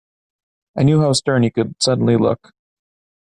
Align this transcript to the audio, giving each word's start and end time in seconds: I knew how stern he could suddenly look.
I 0.75 0.81
knew 0.81 1.01
how 1.01 1.13
stern 1.13 1.43
he 1.43 1.51
could 1.51 1.75
suddenly 1.79 2.17
look. 2.17 2.53